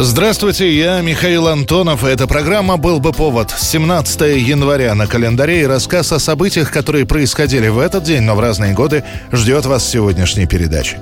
[0.00, 2.04] Здравствуйте, я Михаил Антонов.
[2.04, 3.50] Эта программа «Был бы повод».
[3.50, 8.40] 17 января на календаре и рассказ о событиях, которые происходили в этот день, но в
[8.40, 11.00] разные годы, ждет вас в сегодняшней передаче.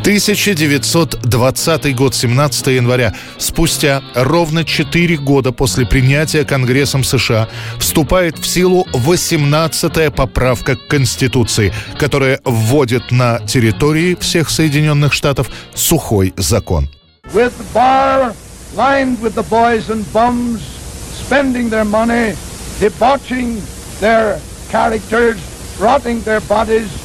[0.00, 3.14] 1920 год, 17 января.
[3.38, 11.72] Спустя ровно 4 года после принятия Конгрессом США вступает в силу 18-я поправка к Конституции,
[12.00, 16.90] которая вводит на территории всех Соединенных Штатов сухой закон
[17.32, 18.34] with the bar
[18.74, 22.34] lined with the boys and bums, spending their money,
[22.80, 23.60] debauching
[24.00, 25.38] their characters,
[25.78, 27.03] rotting their bodies,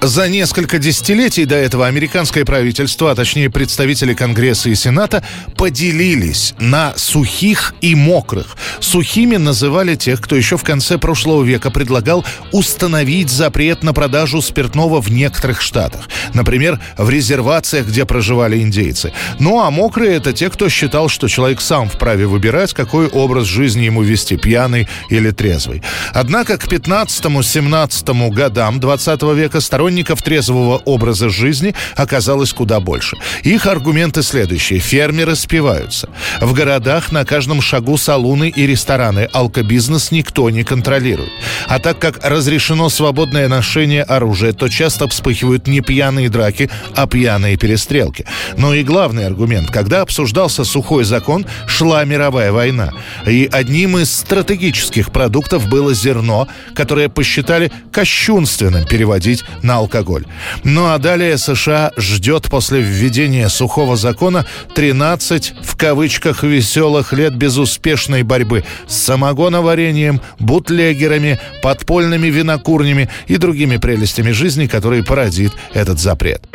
[0.00, 5.24] За несколько десятилетий до этого американское правительство, а точнее представители Конгресса и Сената,
[5.56, 8.56] поделились на сухих и мокрых.
[8.80, 15.00] Сухими называли тех, кто еще в конце прошлого века предлагал установить запрет на продажу спиртного
[15.00, 16.08] в некоторых штатах.
[16.32, 19.12] Например, в резервациях, где проживали индейцы.
[19.38, 23.84] Ну а мокрые— это те, кто считал, что человек сам вправе выбирать, какой образ жизни
[23.84, 25.82] ему вести, пьяный или трезвый.
[26.12, 33.16] Однако к 15 17 годам 20 века сторонников трезвого образа жизни оказалось куда больше.
[33.42, 34.80] Их аргументы следующие.
[34.80, 36.08] Фермеры спиваются.
[36.40, 39.28] В городах на каждом шагу салуны и рестораны.
[39.32, 41.30] Алкобизнес никто не контролирует.
[41.68, 47.56] А так как разрешено свободное ношение оружия, то часто вспыхивают не пьяные драки, а пьяные
[47.56, 48.24] перестрелки.
[48.56, 49.70] Но и главный аргумент.
[49.70, 52.90] Когда обсуждался сухой закон, шла мировая война.
[53.26, 60.24] И одним из стратегических продуктов было зерно, которое посчиталось считали кощунственным переводить на алкоголь.
[60.62, 68.22] Ну а далее США ждет после введения сухого закона 13 в кавычках веселых лет безуспешной
[68.22, 76.46] борьбы с самогоноварением, бутлегерами, подпольными винокурнями и другими прелестями жизни, которые породит этот запрет.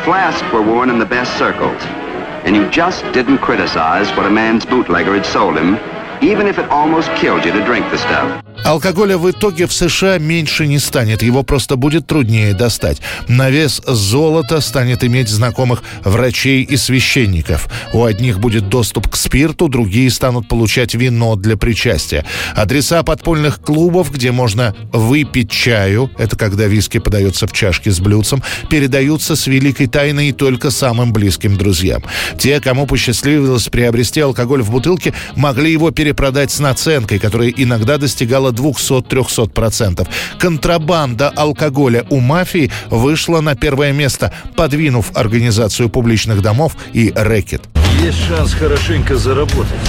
[2.45, 5.77] And you just didn't criticize what a man's bootlegger had sold him,
[6.21, 8.48] even if it almost killed you to drink the stuff.
[8.63, 13.01] Алкоголя в итоге в США меньше не станет, его просто будет труднее достать.
[13.27, 17.67] На вес золота станет иметь знакомых врачей и священников.
[17.93, 22.25] У одних будет доступ к спирту, другие станут получать вино для причастия.
[22.55, 28.43] Адреса подпольных клубов, где можно выпить чаю, это когда виски подается в чашке с блюдцем,
[28.69, 32.03] передаются с великой тайной только самым близким друзьям.
[32.37, 38.48] Те, кому посчастливилось приобрести алкоголь в бутылке, могли его перепродать с наценкой, которая иногда достигала
[38.49, 40.07] около 200-300%.
[40.37, 47.63] Контрабанда алкоголя у мафии вышла на первое место, подвинув организацию публичных домов и рэкет.
[48.01, 49.79] Есть шанс хорошенько заработать.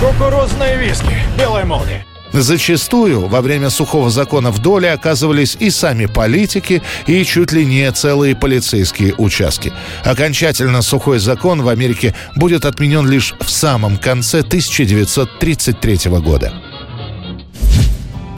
[0.00, 2.04] Кукурузные виски, белая молния.
[2.32, 7.90] Зачастую во время сухого закона в доле оказывались и сами политики, и чуть ли не
[7.92, 9.72] целые полицейские участки.
[10.02, 16.52] Окончательно сухой закон в Америке будет отменен лишь в самом конце 1933 года.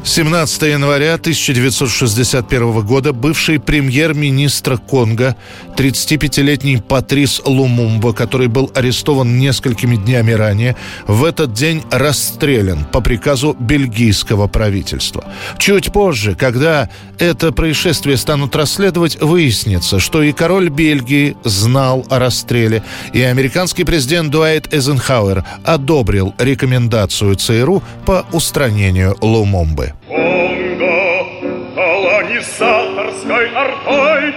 [0.06, 5.34] 17 января 1961 года бывший премьер-министр Конго,
[5.76, 10.76] 35-летний Патрис Лумумба, который был арестован несколькими днями ранее,
[11.08, 15.24] в этот день расстрелян по приказу бельгийского правительства.
[15.58, 16.88] Чуть позже, когда
[17.18, 24.30] это происшествие станут расследовать, выяснится, что и король Бельгии знал о расстреле, и американский президент
[24.30, 29.95] Дуайт Эйзенхауэр одобрил рекомендацию ЦРУ по устранению Лумумбы.
[30.04, 31.26] Конго
[31.74, 34.34] колонизаторской артой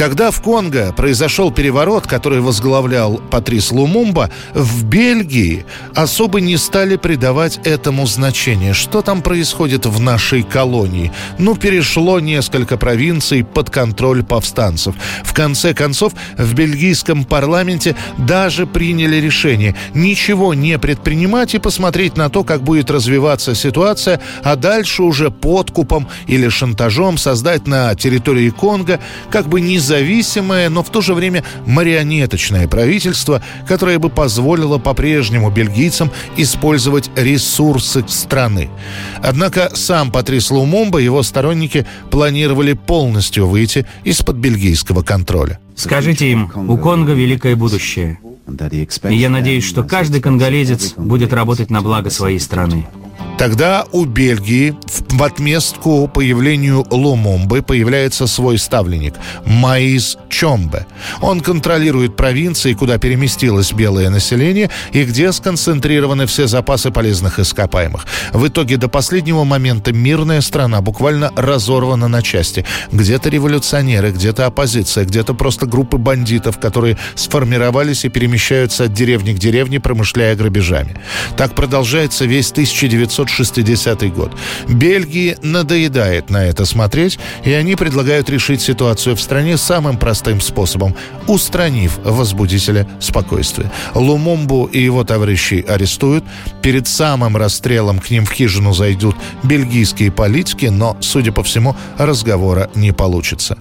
[0.00, 7.60] Когда в Конго произошел переворот, который возглавлял Патрис Лумумба, в Бельгии особо не стали придавать
[7.64, 8.72] этому значения.
[8.72, 11.12] Что там происходит в нашей колонии?
[11.36, 14.94] Ну, перешло несколько провинций под контроль повстанцев.
[15.22, 22.30] В конце концов, в бельгийском парламенте даже приняли решение ничего не предпринимать и посмотреть на
[22.30, 28.98] то, как будет развиваться ситуация, а дальше уже подкупом или шантажом создать на территории Конго
[29.30, 35.50] как бы не независимое, но в то же время марионеточное правительство, которое бы позволило по-прежнему
[35.50, 38.70] бельгийцам использовать ресурсы страны.
[39.22, 45.58] Однако сам Патрис Лумумба и его сторонники планировали полностью выйти из-под бельгийского контроля.
[45.74, 48.18] Скажите им, у Конго великое будущее.
[49.08, 52.86] И я надеюсь, что каждый конголезец будет работать на благо своей страны.
[53.40, 54.74] Тогда у Бельгии
[55.08, 59.14] в отместку появлению Лумумбы появляется свой ставленник–
[59.46, 60.86] Маис Чомбе.
[61.22, 68.04] Он контролирует провинции, куда переместилось белое население и где сконцентрированы все запасы полезных ископаемых.
[68.34, 72.66] В итоге до последнего момента мирная страна буквально разорвана на части.
[72.92, 79.38] Где-то революционеры, где-то оппозиция, где-то просто группы бандитов, которые сформировались и перемещаются от деревни к
[79.38, 81.00] деревне, промышляя грабежами.
[81.38, 84.32] Так продолжается весь 1900 1960 год.
[84.68, 90.94] Бельгии надоедает на это смотреть, и они предлагают решить ситуацию в стране самым простым способом,
[91.26, 93.70] устранив возбудителя спокойствия.
[93.94, 96.24] Лумумбу и его товарищей арестуют.
[96.62, 102.70] Перед самым расстрелом к ним в хижину зайдут бельгийские политики, но, судя по всему, разговора
[102.74, 103.58] не получится.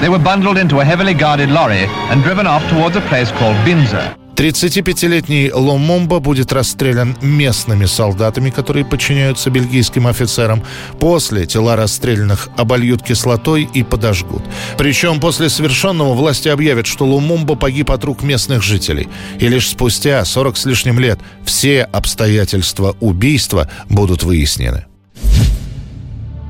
[0.00, 3.54] They were bundled into a heavily guarded lorry and driven off towards a place called
[3.66, 4.19] Binzer.
[4.36, 10.62] 35-летний Ломомба будет расстрелян местными солдатами, которые подчиняются бельгийским офицерам.
[10.98, 14.42] После тела расстрелянных обольют кислотой и подожгут.
[14.78, 19.08] Причем после совершенного власти объявят, что Лумумба погиб от рук местных жителей.
[19.38, 24.86] И лишь спустя 40 с лишним лет все обстоятельства убийства будут выяснены.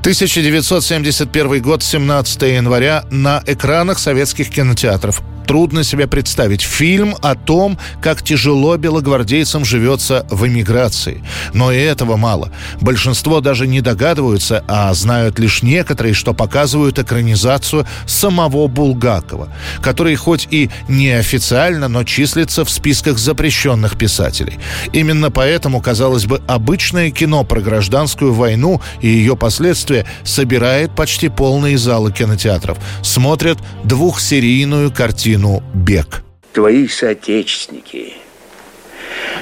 [0.01, 6.61] 1971 год, 17 января, на экранах советских кинотеатров трудно себе представить.
[6.61, 11.25] Фильм о том, как тяжело белогвардейцам живется в эмиграции.
[11.53, 12.53] Но и этого мало.
[12.79, 19.49] Большинство даже не догадываются, а знают лишь некоторые, что показывают экранизацию самого Булгакова,
[19.81, 24.57] который хоть и неофициально, но числится в списках запрещенных писателей.
[24.93, 31.77] Именно поэтому, казалось бы, обычное кино про гражданскую войну и ее последствия собирает почти полные
[31.77, 32.77] залы кинотеатров.
[33.01, 36.21] Смотрят двухсерийную картину картину «Бег».
[36.53, 38.13] Твои соотечественники,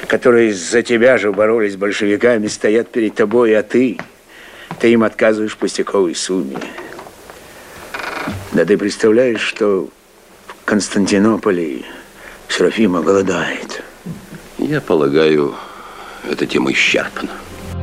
[0.08, 3.98] которые за тебя же боролись с большевиками, стоят перед тобой, а ты,
[4.80, 6.58] ты им отказываешь в пустяковой сумме.
[8.54, 9.90] Да ты представляешь, что
[10.48, 11.84] в Константинополе
[12.48, 13.84] Серафима голодает.
[14.60, 15.56] Я полагаю,
[16.30, 17.32] эта тема исчерпана.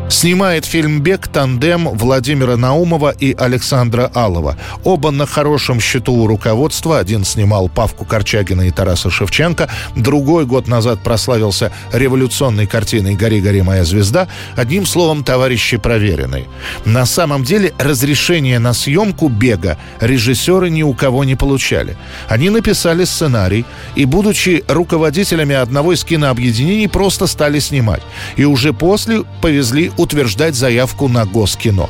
[0.09, 4.57] Снимает фильм «Бег» тандем Владимира Наумова и Александра Алова.
[4.85, 7.01] Оба на хорошем счету у руководства.
[7.01, 9.69] Один снимал Павку Корчагина и Тараса Шевченко.
[9.97, 14.29] Другой год назад прославился революционной картиной «Гори, гори, моя звезда».
[14.55, 16.47] Одним словом, товарищи проверенные.
[16.85, 21.97] На самом деле, разрешение на съемку «Бега» режиссеры ни у кого не получали.
[22.29, 23.65] Они написали сценарий
[23.97, 28.03] и, будучи руководителями одного из кинообъединений, просто стали снимать.
[28.37, 31.89] И уже после повезли утверждать заявку на Госкино.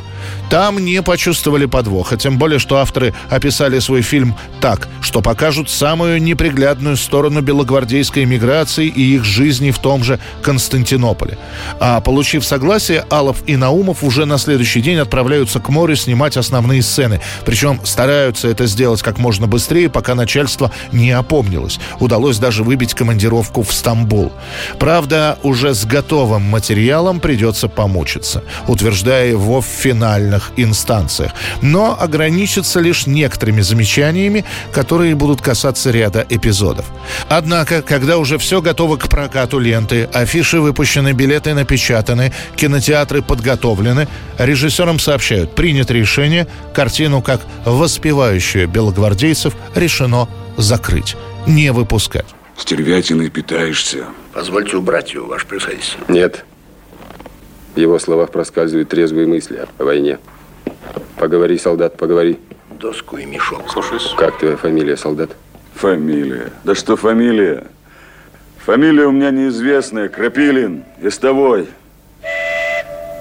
[0.51, 6.23] Там не почувствовали подвоха, тем более, что авторы описали свой фильм так, что покажут самую
[6.23, 11.39] неприглядную сторону белогвардейской эмиграции и их жизни в том же Константинополе.
[11.81, 16.83] А получив согласие, Алов и Наумов уже на следующий день отправляются к морю снимать основные
[16.83, 17.21] сцены.
[17.45, 21.81] Причем стараются это сделать как можно быстрее, пока начальство не опомнилось.
[22.01, 24.33] Удалось даже выбить командировку в Стамбул.
[24.79, 29.67] Правда, уже с готовым материалом придется помучиться, утверждая его в
[30.17, 31.33] федеральных инстанциях,
[31.63, 36.87] но ограничится лишь некоторыми замечаниями, которые будут касаться ряда эпизодов.
[37.29, 44.99] Однако, когда уже все готово к прокату ленты, афиши выпущены, билеты напечатаны, кинотеатры подготовлены, режиссерам
[44.99, 52.27] сообщают, принято решение, картину как воспевающую белогвардейцев решено закрыть, не выпускать.
[52.57, 54.07] Стервятиной питаешься.
[54.33, 56.01] Позвольте убрать его, ваше превосходительство.
[56.09, 56.45] Нет.
[57.77, 60.19] В его словах проскальзывают трезвые мысли о войне.
[61.19, 62.39] Поговори, солдат, поговори.
[62.71, 63.71] Доску и мешок.
[63.71, 64.15] Слушаюсь.
[64.17, 65.33] Как твоя фамилия, солдат?
[65.75, 66.53] Фамилия?
[66.65, 67.67] Да что фамилия?
[68.65, 70.09] Фамилия у меня неизвестная.
[70.09, 70.85] Крапилин.
[71.03, 71.69] Истовой.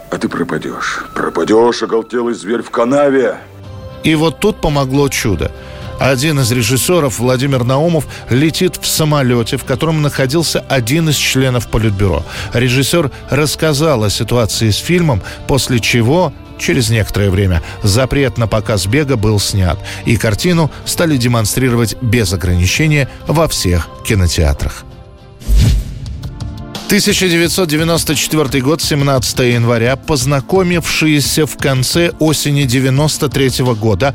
[0.10, 1.04] А ты пропадешь.
[1.14, 3.36] Пропадешь, оголтелый зверь в канаве.
[4.06, 5.52] И вот тут помогло чудо.
[6.00, 12.24] Один из режиссеров, Владимир Наумов, летит в самолете, в котором находился один из членов Политбюро.
[12.54, 19.18] Режиссер рассказал о ситуации с фильмом, после чего Через некоторое время запрет на показ бега
[19.18, 24.85] был снят, и картину стали демонстрировать без ограничения во всех кинотеатрах.
[26.88, 34.14] 1994 год, 17 января, познакомившиеся в конце осени 93 года,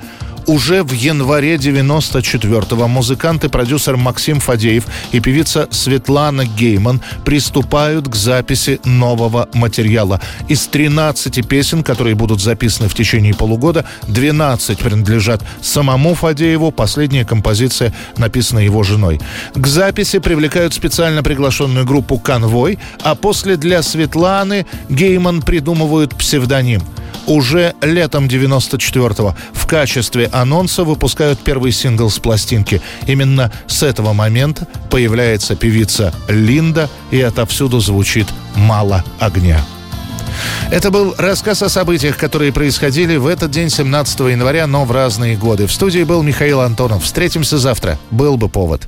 [0.51, 8.17] Уже в январе 94-го музыкант и продюсер Максим Фадеев и певица Светлана Гейман приступают к
[8.17, 10.21] записи нового материала.
[10.49, 17.95] Из 13 песен, которые будут записаны в течение полугода, 12 принадлежат самому Фадееву, последняя композиция
[18.17, 19.21] написана его женой.
[19.55, 26.83] К записи привлекают специально приглашенную группу «Конвой», а после для Светланы Гейман придумывают псевдоним–
[27.27, 32.81] уже летом 94-го в качестве анонса выпускают первый сингл с пластинки.
[33.07, 38.27] Именно с этого момента появляется певица Линда, и отовсюду звучит
[38.57, 39.61] «Мало огня».
[40.71, 45.37] Это был рассказ о событиях, которые происходили в этот день, 17 января, но в разные
[45.37, 45.67] годы.
[45.67, 47.05] В студии был Михаил Антонов.
[47.05, 47.99] Встретимся завтра.
[48.11, 48.87] Был бы повод.